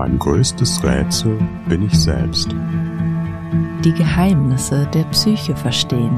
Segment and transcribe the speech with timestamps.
[0.00, 1.36] Mein größtes Rätsel
[1.68, 2.56] bin ich selbst.
[3.84, 6.16] Die Geheimnisse der Psyche verstehen.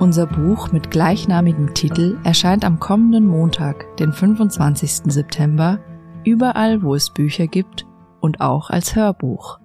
[0.00, 5.12] Unser Buch mit gleichnamigem Titel erscheint am kommenden Montag, den 25.
[5.12, 5.78] September,
[6.24, 7.86] überall, wo es Bücher gibt
[8.18, 9.60] und auch als Hörbuch.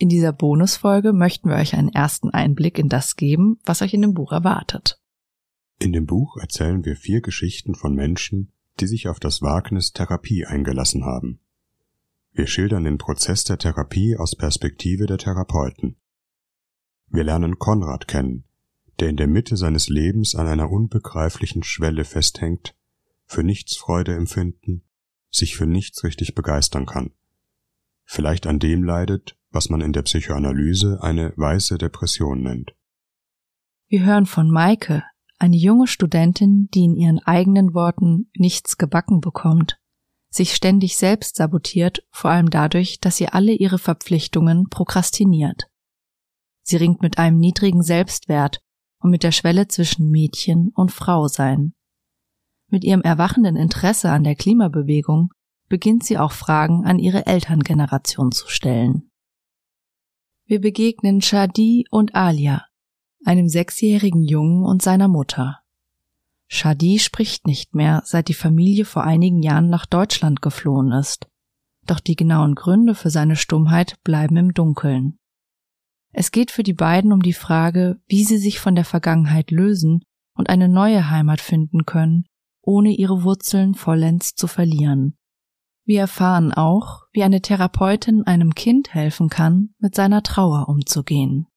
[0.00, 4.00] In dieser Bonusfolge möchten wir euch einen ersten Einblick in das geben, was euch in
[4.00, 4.98] dem Buch erwartet.
[5.78, 8.50] In dem Buch erzählen wir vier Geschichten von Menschen,
[8.80, 11.40] die sich auf das Wagnis Therapie eingelassen haben.
[12.32, 15.96] Wir schildern den Prozess der Therapie aus Perspektive der Therapeuten.
[17.08, 18.44] Wir lernen Konrad kennen,
[19.00, 22.74] der in der Mitte seines Lebens an einer unbegreiflichen Schwelle festhängt,
[23.26, 24.82] für nichts Freude empfinden,
[25.30, 27.10] sich für nichts richtig begeistern kann.
[28.06, 32.74] Vielleicht an dem leidet, was man in der Psychoanalyse eine weiße Depression nennt.
[33.88, 35.02] Wir hören von Maike,
[35.38, 39.80] eine junge Studentin, die in ihren eigenen Worten nichts gebacken bekommt,
[40.30, 45.64] sich ständig selbst sabotiert, vor allem dadurch, dass sie alle ihre Verpflichtungen prokrastiniert.
[46.62, 48.60] Sie ringt mit einem niedrigen Selbstwert
[49.00, 51.74] und mit der Schwelle zwischen Mädchen und Frau sein.
[52.68, 55.30] Mit ihrem erwachenden Interesse an der Klimabewegung
[55.68, 59.09] beginnt sie auch Fragen an ihre Elterngeneration zu stellen.
[60.50, 62.66] Wir begegnen Shadi und Alia,
[63.24, 65.60] einem sechsjährigen Jungen und seiner Mutter.
[66.48, 71.28] Shadi spricht nicht mehr, seit die Familie vor einigen Jahren nach Deutschland geflohen ist.
[71.86, 75.20] Doch die genauen Gründe für seine Stummheit bleiben im Dunkeln.
[76.12, 80.02] Es geht für die beiden um die Frage, wie sie sich von der Vergangenheit lösen
[80.34, 82.24] und eine neue Heimat finden können,
[82.60, 85.16] ohne ihre Wurzeln vollends zu verlieren.
[85.90, 91.48] Wir erfahren auch, wie eine Therapeutin einem Kind helfen kann, mit seiner Trauer umzugehen.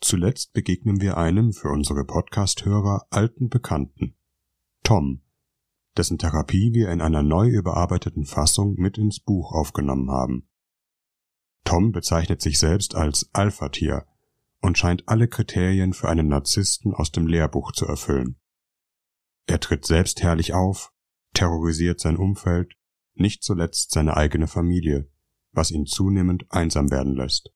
[0.00, 4.16] Zuletzt begegnen wir einem für unsere Podcast-Hörer alten Bekannten,
[4.82, 5.22] Tom,
[5.96, 10.48] dessen Therapie wir in einer neu überarbeiteten Fassung mit ins Buch aufgenommen haben.
[11.62, 14.08] Tom bezeichnet sich selbst als Alpha-Tier
[14.60, 18.40] und scheint alle Kriterien für einen Narzissten aus dem Lehrbuch zu erfüllen.
[19.46, 20.92] Er tritt selbstherrlich auf,
[21.32, 22.74] terrorisiert sein Umfeld
[23.20, 25.10] nicht zuletzt seine eigene Familie,
[25.52, 27.52] was ihn zunehmend einsam werden lässt.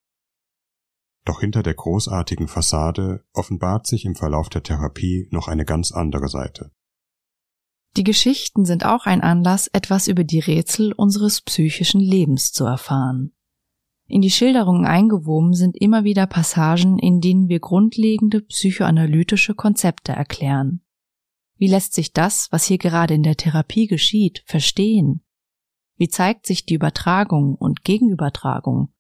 [1.25, 6.29] Doch hinter der großartigen Fassade offenbart sich im Verlauf der Therapie noch eine ganz andere
[6.29, 6.73] Seite.
[7.97, 13.33] Die Geschichten sind auch ein Anlass, etwas über die Rätsel unseres psychischen Lebens zu erfahren.
[14.09, 20.81] In die Schilderungen eingewoben sind immer wieder Passagen, in denen wir grundlegende psychoanalytische Konzepte erklären.
[21.57, 25.23] Wie lässt sich das, was hier gerade in der Therapie geschieht, verstehen?
[26.03, 28.93] Wie zeigt sich die Übertragung und Gegenübertragung?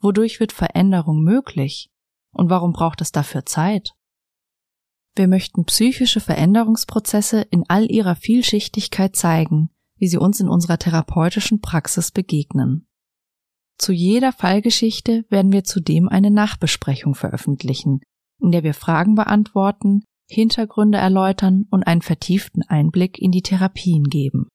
[0.00, 1.88] Wodurch wird Veränderung möglich?
[2.32, 3.94] Und warum braucht es dafür Zeit?
[5.14, 11.60] Wir möchten psychische Veränderungsprozesse in all ihrer Vielschichtigkeit zeigen, wie sie uns in unserer therapeutischen
[11.60, 12.88] Praxis begegnen.
[13.78, 18.00] Zu jeder Fallgeschichte werden wir zudem eine Nachbesprechung veröffentlichen,
[18.40, 24.48] in der wir Fragen beantworten, Hintergründe erläutern und einen vertieften Einblick in die Therapien geben.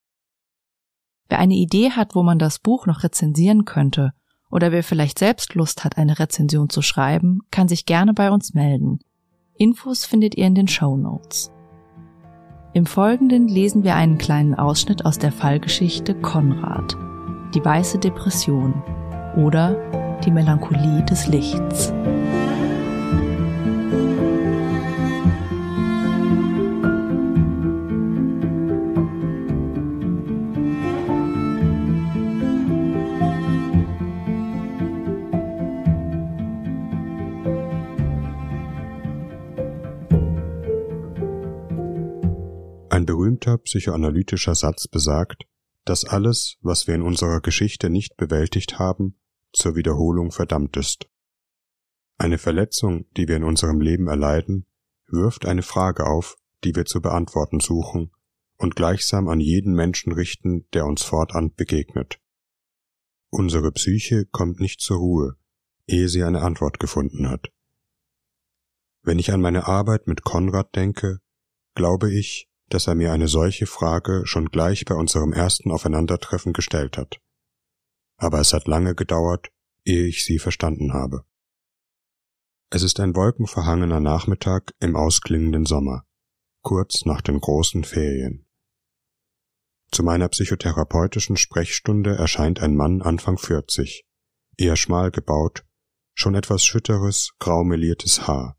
[1.35, 4.13] Wer eine Idee hat, wo man das Buch noch rezensieren könnte,
[4.49, 8.53] oder wer vielleicht selbst Lust hat, eine Rezension zu schreiben, kann sich gerne bei uns
[8.53, 8.99] melden.
[9.57, 11.51] Infos findet ihr in den Show Notes.
[12.71, 16.95] Im Folgenden lesen wir einen kleinen Ausschnitt aus der Fallgeschichte Konrad,
[17.53, 18.81] die weiße Depression
[19.35, 19.75] oder
[20.21, 21.91] die Melancholie des Lichts.
[43.05, 45.43] Ein berühmter psychoanalytischer Satz besagt,
[45.83, 49.19] dass alles, was wir in unserer Geschichte nicht bewältigt haben,
[49.53, 51.07] zur Wiederholung verdammt ist.
[52.17, 54.65] Eine Verletzung, die wir in unserem Leben erleiden,
[55.05, 58.11] wirft eine Frage auf, die wir zu beantworten suchen
[58.57, 62.19] und gleichsam an jeden Menschen richten, der uns fortan begegnet.
[63.29, 65.35] Unsere Psyche kommt nicht zur Ruhe,
[65.85, 67.51] ehe sie eine Antwort gefunden hat.
[69.03, 71.19] Wenn ich an meine Arbeit mit Konrad denke,
[71.75, 76.97] glaube ich, dass er mir eine solche Frage schon gleich bei unserem ersten Aufeinandertreffen gestellt
[76.97, 77.19] hat.
[78.17, 79.49] Aber es hat lange gedauert,
[79.83, 81.25] ehe ich sie verstanden habe.
[82.71, 86.05] Es ist ein wolkenverhangener Nachmittag im ausklingenden Sommer,
[86.61, 88.45] kurz nach den großen Ferien.
[89.91, 94.05] Zu meiner psychotherapeutischen Sprechstunde erscheint ein Mann Anfang 40,
[94.57, 95.63] eher schmal gebaut,
[96.15, 98.57] schon etwas schütteres, graumeliertes Haar.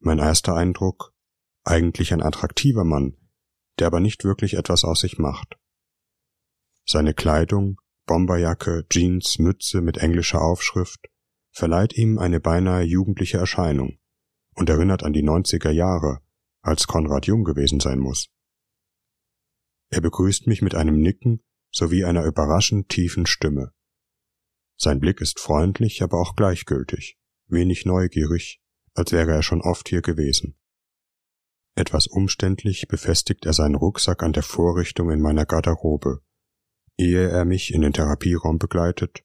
[0.00, 1.13] Mein erster Eindruck,
[1.64, 3.16] eigentlich ein attraktiver Mann,
[3.78, 5.56] der aber nicht wirklich etwas aus sich macht.
[6.86, 11.08] Seine Kleidung, Bomberjacke, Jeans, Mütze mit englischer Aufschrift,
[11.50, 13.98] verleiht ihm eine beinahe jugendliche Erscheinung
[14.54, 16.20] und erinnert an die neunziger Jahre,
[16.60, 18.28] als Konrad jung gewesen sein muss.
[19.90, 23.72] Er begrüßt mich mit einem Nicken sowie einer überraschend tiefen Stimme.
[24.76, 28.60] Sein Blick ist freundlich, aber auch gleichgültig, wenig neugierig,
[28.94, 30.56] als wäre er schon oft hier gewesen.
[31.76, 36.20] Etwas umständlich befestigt er seinen Rucksack an der Vorrichtung in meiner Garderobe,
[36.96, 39.24] ehe er mich in den Therapieraum begleitet,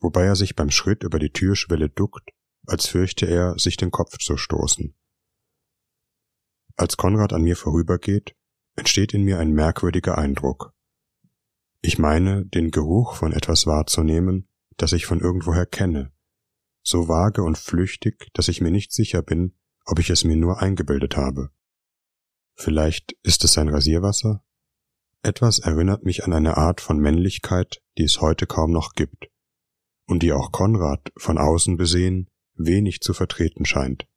[0.00, 2.30] wobei er sich beim Schritt über die Türschwelle duckt,
[2.66, 4.94] als fürchte er, sich den Kopf zu stoßen.
[6.76, 8.36] Als Konrad an mir vorübergeht,
[8.76, 10.72] entsteht in mir ein merkwürdiger Eindruck.
[11.80, 16.12] Ich meine, den Geruch von etwas wahrzunehmen, das ich von irgendwoher kenne,
[16.84, 20.62] so vage und flüchtig, dass ich mir nicht sicher bin, ob ich es mir nur
[20.62, 21.50] eingebildet habe.
[22.60, 24.42] Vielleicht ist es sein Rasierwasser?
[25.22, 29.28] Etwas erinnert mich an eine Art von Männlichkeit, die es heute kaum noch gibt,
[30.06, 34.08] und die auch Konrad von außen besehen wenig zu vertreten scheint.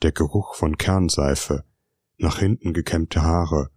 [0.00, 1.64] Der Geruch von Kernseife,
[2.16, 3.70] nach hinten gekämmte Haare,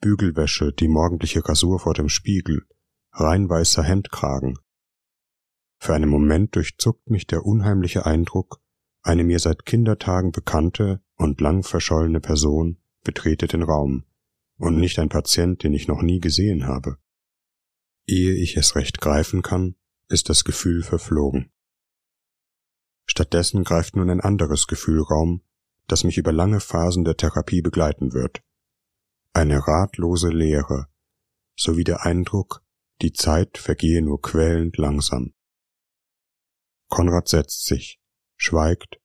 [0.00, 2.66] Bügelwäsche, die morgendliche Rasur vor dem Spiegel,
[3.12, 4.58] rein weißer Hemdkragen.
[5.78, 8.62] Für einen Moment durchzuckt mich der unheimliche Eindruck,
[9.02, 14.04] eine mir seit Kindertagen bekannte und lang verschollene Person betrete den Raum,
[14.58, 16.98] und nicht ein Patient, den ich noch nie gesehen habe.
[18.06, 19.76] Ehe ich es recht greifen kann,
[20.08, 21.50] ist das Gefühl verflogen.
[23.06, 25.42] Stattdessen greift nun ein anderes Gefühl Raum,
[25.88, 28.42] das mich über lange Phasen der Therapie begleiten wird.
[29.32, 30.86] Eine ratlose Leere,
[31.56, 32.62] sowie der Eindruck,
[33.00, 35.34] die Zeit vergehe nur quälend langsam.
[36.88, 38.00] Konrad setzt sich,
[38.36, 39.00] schweigt,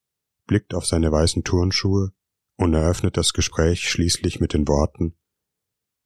[0.45, 2.11] blickt auf seine weißen Turnschuhe
[2.57, 5.15] und eröffnet das Gespräch schließlich mit den Worten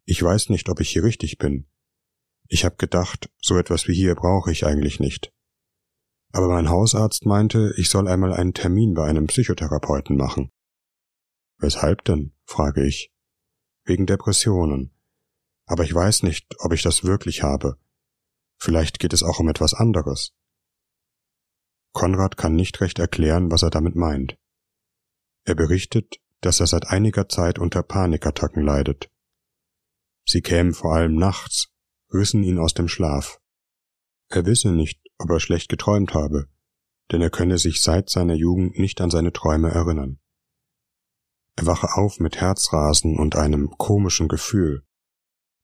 [0.05, 1.67] Ich weiß nicht, ob ich hier richtig bin.
[2.47, 5.31] Ich hab gedacht, so etwas wie hier brauche ich eigentlich nicht.
[6.33, 10.51] Aber mein Hausarzt meinte, ich soll einmal einen Termin bei einem Psychotherapeuten machen.
[11.57, 12.33] Weshalb denn?
[12.45, 13.13] frage ich.
[13.85, 14.93] Wegen Depressionen.
[15.65, 17.77] Aber ich weiß nicht, ob ich das wirklich habe.
[18.57, 20.33] Vielleicht geht es auch um etwas anderes.
[21.93, 24.37] Konrad kann nicht recht erklären, was er damit meint.
[25.43, 29.09] Er berichtet, dass er seit einiger Zeit unter Panikattacken leidet.
[30.25, 31.69] Sie kämen vor allem nachts,
[32.13, 33.39] rissen ihn aus dem Schlaf.
[34.29, 36.47] Er wisse nicht, ob er schlecht geträumt habe,
[37.11, 40.19] denn er könne sich seit seiner Jugend nicht an seine Träume erinnern.
[41.55, 44.85] Er wache auf mit Herzrasen und einem komischen Gefühl.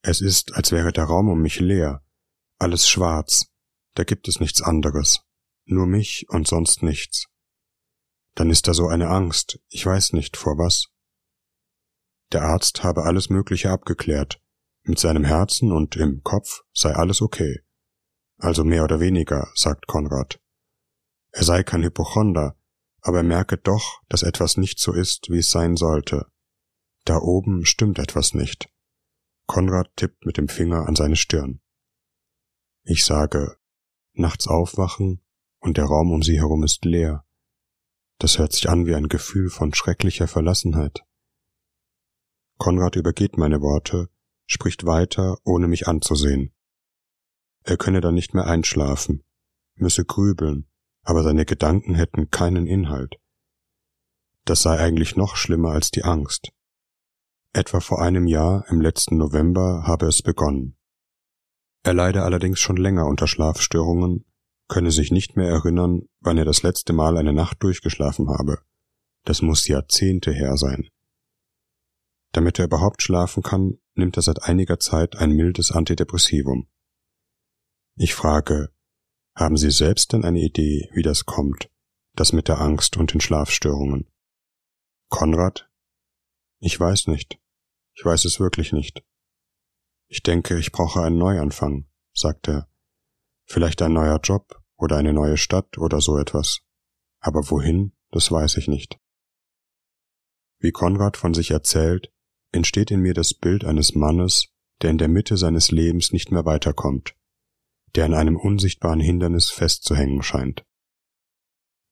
[0.02, 2.04] Es ist, als wäre der Raum um mich leer,
[2.60, 3.48] alles schwarz,
[3.96, 5.22] da gibt es nichts anderes,
[5.66, 7.28] nur mich und sonst nichts.
[8.38, 10.90] Dann ist da so eine Angst, ich weiß nicht vor was.
[12.32, 14.40] Der Arzt habe alles Mögliche abgeklärt,
[14.84, 17.64] mit seinem Herzen und im Kopf sei alles okay.
[18.38, 20.40] Also mehr oder weniger, sagt Konrad.
[21.32, 22.56] Er sei kein Hypochonder,
[23.02, 26.28] aber er merke doch, dass etwas nicht so ist, wie es sein sollte.
[27.06, 28.70] Da oben stimmt etwas nicht.
[29.48, 31.60] Konrad tippt mit dem Finger an seine Stirn.
[32.84, 33.58] Ich sage,
[34.14, 35.26] nachts aufwachen
[35.58, 37.27] und der Raum um sie herum ist leer.
[38.20, 41.04] Das hört sich an wie ein Gefühl von schrecklicher Verlassenheit.
[42.58, 44.10] Konrad übergeht meine Worte,
[44.48, 46.54] spricht weiter, ohne mich anzusehen.
[47.64, 49.24] Er könne dann nicht mehr einschlafen,
[49.76, 50.68] müsse grübeln,
[51.04, 53.18] aber seine Gedanken hätten keinen Inhalt.
[54.46, 56.52] Das sei eigentlich noch schlimmer als die Angst.
[57.54, 60.78] Etwa vor einem Jahr, im letzten November, habe es begonnen.
[61.84, 64.26] Er leide allerdings schon länger unter Schlafstörungen,
[64.68, 68.60] könne sich nicht mehr erinnern, wann er das letzte Mal eine Nacht durchgeschlafen habe.
[69.24, 70.90] Das muss Jahrzehnte her sein.
[72.34, 76.68] Damit er überhaupt schlafen kann, nimmt er seit einiger Zeit ein mildes Antidepressivum.
[77.96, 78.72] Ich frage,
[79.36, 81.70] haben Sie selbst denn eine Idee, wie das kommt,
[82.14, 84.10] das mit der Angst und den Schlafstörungen?
[85.10, 85.70] Konrad?
[86.60, 87.40] Ich weiß nicht.
[87.94, 89.04] Ich weiß es wirklich nicht.
[90.08, 92.70] Ich denke, ich brauche einen Neuanfang, sagt er.
[93.48, 96.60] Vielleicht ein neuer Job oder eine neue Stadt oder so etwas.
[97.20, 99.00] Aber wohin, das weiß ich nicht.
[100.60, 102.12] Wie Konrad von sich erzählt,
[102.52, 104.50] entsteht in mir das Bild eines Mannes,
[104.82, 107.16] der in der Mitte seines Lebens nicht mehr weiterkommt,
[107.96, 110.66] der an einem unsichtbaren Hindernis festzuhängen scheint.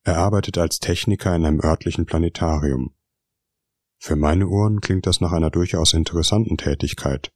[0.04, 2.96] Er arbeitet als Techniker in einem örtlichen Planetarium.
[3.98, 7.32] Für meine Ohren klingt das nach einer durchaus interessanten Tätigkeit.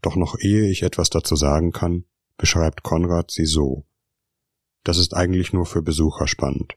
[0.00, 2.04] Doch noch ehe ich etwas dazu sagen kann,
[2.38, 3.84] beschreibt Konrad sie so.
[4.84, 6.74] das ist eigentlich nur für Besucher spannend.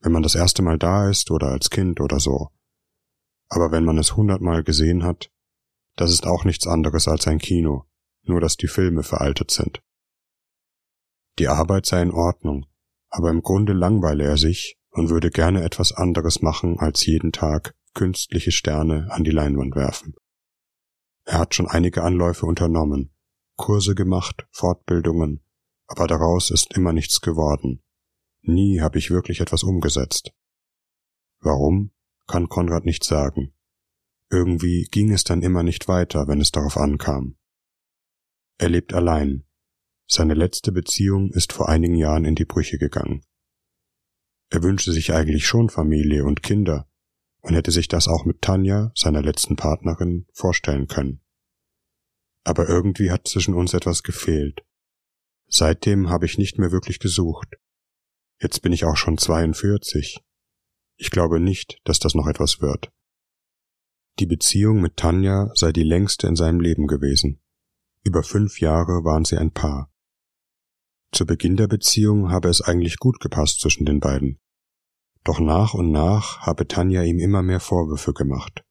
[0.00, 2.50] Wenn man das erste Mal da ist oder als Kind oder so.
[3.48, 5.30] Aber wenn man es hundertmal gesehen hat,
[5.96, 7.86] das ist auch nichts anderes als ein Kino,
[8.24, 9.80] nur dass die Filme veraltet sind.
[11.38, 12.66] Die Arbeit sei in Ordnung,
[13.08, 17.74] aber im Grunde langweile er sich und würde gerne etwas anderes machen als jeden Tag
[17.94, 20.14] künstliche Sterne an die Leinwand werfen.
[21.24, 23.13] Er hat schon einige Anläufe unternommen,
[23.56, 25.44] Kurse gemacht, Fortbildungen,
[25.86, 27.82] aber daraus ist immer nichts geworden.
[28.42, 30.32] Nie habe ich wirklich etwas umgesetzt.
[31.40, 31.92] Warum,
[32.26, 33.54] kann Konrad nicht sagen.
[34.30, 37.36] Irgendwie ging es dann immer nicht weiter, wenn es darauf ankam.
[38.58, 39.44] Er lebt allein.
[40.06, 43.24] Seine letzte Beziehung ist vor einigen Jahren in die Brüche gegangen.
[44.50, 46.88] Er wünschte sich eigentlich schon Familie und Kinder
[47.40, 51.23] und hätte sich das auch mit Tanja, seiner letzten Partnerin, vorstellen können.
[52.44, 54.62] Aber irgendwie hat zwischen uns etwas gefehlt.
[55.48, 57.56] Seitdem habe ich nicht mehr wirklich gesucht.
[58.40, 60.20] Jetzt bin ich auch schon 42.
[60.96, 62.90] Ich glaube nicht, dass das noch etwas wird.
[64.20, 67.40] Die Beziehung mit Tanja sei die längste in seinem Leben gewesen.
[68.04, 69.90] Über fünf Jahre waren sie ein Paar.
[71.10, 74.38] Zu Beginn der Beziehung habe es eigentlich gut gepasst zwischen den beiden.
[75.24, 78.62] Doch nach und nach habe Tanja ihm immer mehr Vorwürfe gemacht,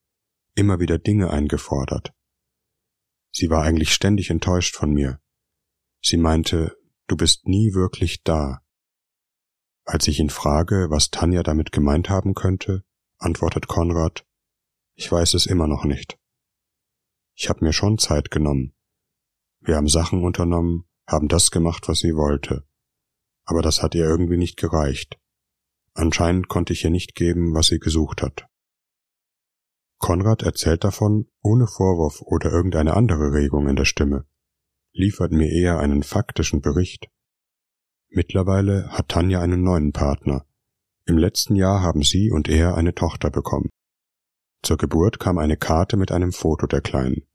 [0.55, 2.13] immer wieder Dinge eingefordert.
[3.35, 5.19] Sie war eigentlich ständig enttäuscht von mir.
[6.01, 8.61] Sie meinte, du bist nie wirklich da.
[9.85, 12.83] Als ich ihn frage, was Tanja damit gemeint haben könnte,
[13.17, 14.25] antwortet Konrad,
[14.93, 16.19] ich weiß es immer noch nicht.
[17.35, 18.75] Ich habe mir schon Zeit genommen.
[19.59, 22.67] Wir haben Sachen unternommen, haben das gemacht, was sie wollte.
[23.45, 25.19] Aber das hat ihr irgendwie nicht gereicht.
[25.95, 28.47] Anscheinend konnte ich ihr nicht geben, was sie gesucht hat.
[30.03, 34.25] Konrad erzählt davon ohne Vorwurf oder irgendeine andere Regung in der Stimme,
[34.91, 37.07] liefert mir eher einen faktischen Bericht.
[38.09, 40.45] Mittlerweile hat Tanja einen neuen Partner.
[41.05, 43.69] Im letzten Jahr haben sie und er eine Tochter bekommen.
[44.61, 47.25] Zur Geburt kam eine Karte mit einem Foto der Kleinen.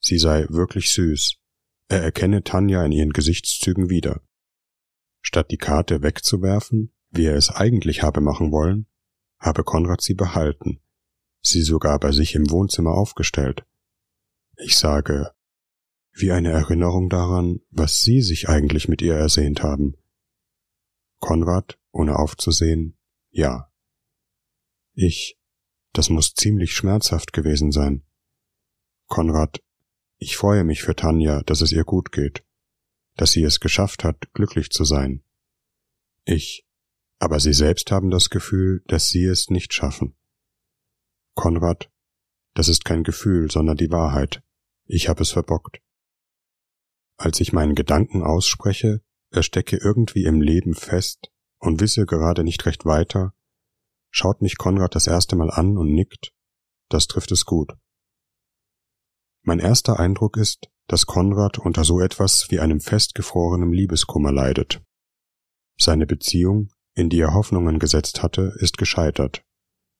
[0.00, 1.36] Sie sei wirklich süß.
[1.86, 4.20] Er erkenne Tanja in ihren Gesichtszügen wieder.
[5.22, 8.88] Statt die Karte wegzuwerfen, wie er es eigentlich habe machen wollen,
[9.38, 10.80] habe Konrad sie behalten,
[11.46, 13.64] sie sogar bei sich im Wohnzimmer aufgestellt.
[14.56, 15.32] Ich sage,
[16.12, 19.96] wie eine Erinnerung daran, was Sie sich eigentlich mit ihr ersehnt haben.
[21.18, 22.96] Konrad, ohne aufzusehen,
[23.30, 23.70] ja.
[24.94, 25.38] Ich,
[25.92, 28.04] das muss ziemlich schmerzhaft gewesen sein.
[29.06, 29.60] Konrad,
[30.18, 32.44] ich freue mich für Tanja, dass es ihr gut geht,
[33.16, 35.24] dass sie es geschafft hat, glücklich zu sein.
[36.24, 36.64] Ich,
[37.18, 40.14] aber Sie selbst haben das Gefühl, dass Sie es nicht schaffen.
[41.34, 41.90] Konrad,
[42.54, 44.42] das ist kein Gefühl, sondern die Wahrheit.
[44.86, 45.80] Ich habe es verbockt.
[47.16, 52.64] Als ich meinen Gedanken ausspreche, er stecke irgendwie im Leben fest und wisse gerade nicht
[52.66, 53.34] recht weiter,
[54.10, 56.32] schaut mich Konrad das erste Mal an und nickt.
[56.88, 57.72] Das trifft es gut.
[59.42, 64.82] Mein erster Eindruck ist, dass Konrad unter so etwas wie einem festgefrorenen Liebeskummer leidet.
[65.78, 69.44] Seine Beziehung, in die er Hoffnungen gesetzt hatte, ist gescheitert,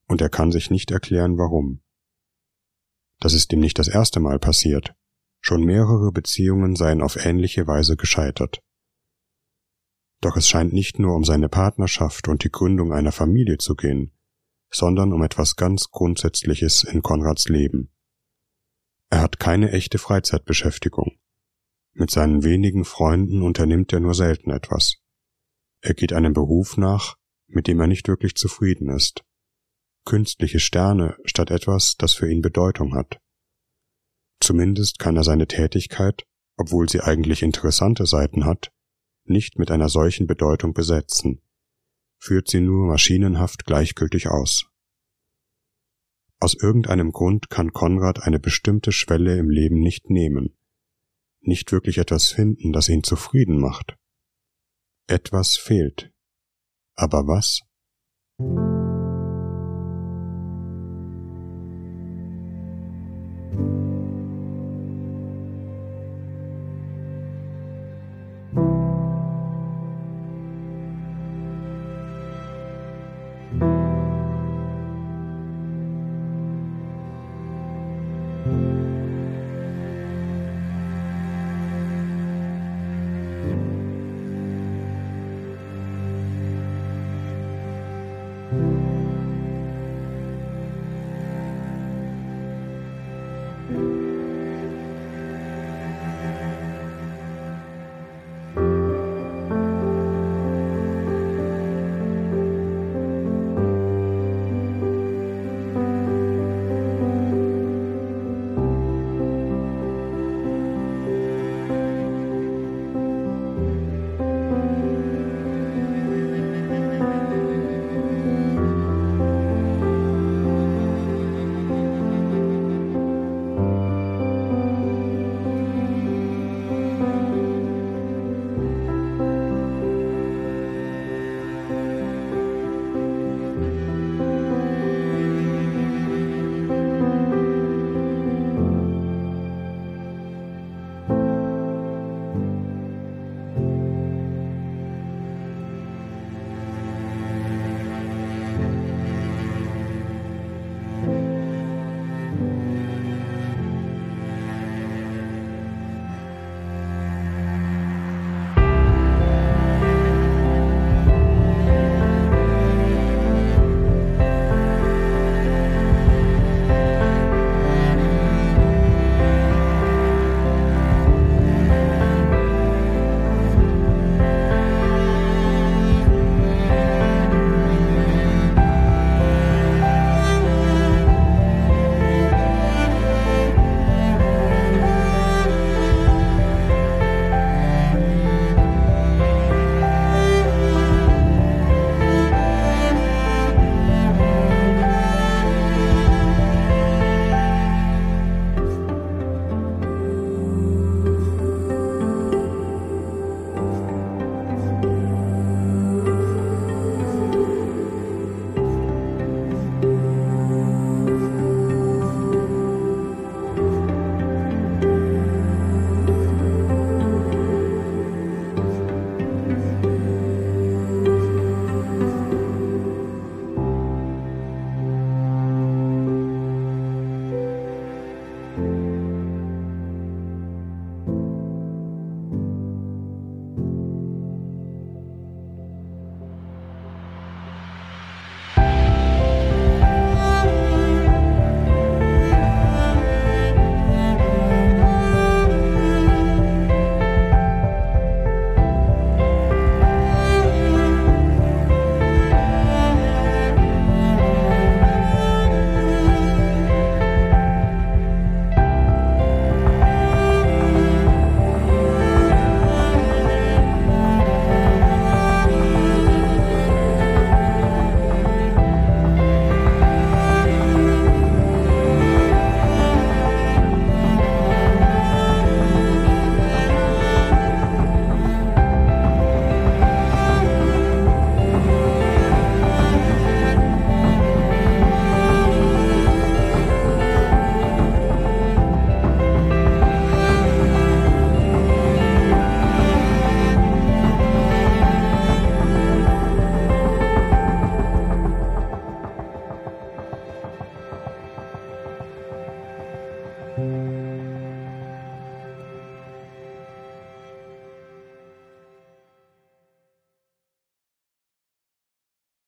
[0.07, 1.83] und er kann sich nicht erklären, warum.
[3.21, 4.95] Das ist ihm nicht das erste Mal passiert.
[5.41, 8.63] Schon mehrere Beziehungen seien auf ähnliche Weise gescheitert.
[10.21, 14.13] Doch es scheint nicht nur um seine Partnerschaft und die Gründung einer Familie zu gehen,
[14.71, 17.93] sondern um etwas ganz Grundsätzliches in Konrads Leben.
[19.11, 21.19] Er hat keine echte Freizeitbeschäftigung.
[21.93, 24.97] Mit seinen wenigen Freunden unternimmt er nur selten etwas.
[25.83, 29.25] Er geht einem Beruf nach, mit dem er nicht wirklich zufrieden ist.
[30.05, 33.21] Künstliche Sterne statt etwas, das für ihn Bedeutung hat.
[34.41, 38.71] Zumindest kann er seine Tätigkeit, obwohl sie eigentlich interessante Seiten hat,
[39.25, 41.41] nicht mit einer solchen Bedeutung besetzen,
[42.19, 44.67] führt sie nur maschinenhaft gleichgültig aus.
[46.41, 50.55] Aus irgendeinem Grund kann Konrad eine bestimmte Schwelle im Leben nicht nehmen,
[51.41, 53.97] nicht wirklich etwas finden, das ihn zufrieden macht.
[55.07, 56.13] Etwas fehlt.
[56.97, 57.61] Aber was?